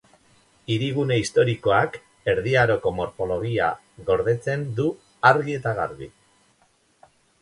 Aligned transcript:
Hirigune 0.75 1.17
historikoak 1.23 1.99
Erdi 2.33 2.55
Aroko 2.61 2.93
morfologia 3.01 3.67
gordetzen 4.09 4.65
du 4.81 4.89
argi 5.33 5.59
eta 5.59 5.75
garbi. 5.83 6.09